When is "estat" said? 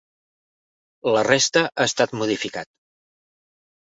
1.91-2.15